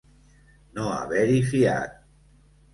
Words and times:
No 0.77 0.87
haver-hi 0.95 1.37
fiat. 1.53 1.97